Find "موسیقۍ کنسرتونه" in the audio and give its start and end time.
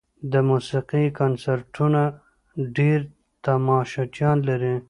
0.49-2.01